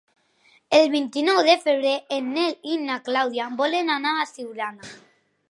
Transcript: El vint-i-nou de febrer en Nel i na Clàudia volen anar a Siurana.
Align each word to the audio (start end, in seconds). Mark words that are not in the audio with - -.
El 0.77 0.85
vint-i-nou 0.93 1.41
de 1.47 1.53
febrer 1.65 1.93
en 2.17 2.33
Nel 2.39 2.57
i 2.73 2.79
na 2.87 2.97
Clàudia 3.11 3.47
volen 3.61 3.93
anar 3.99 4.17
a 4.17 4.27
Siurana. 4.33 4.93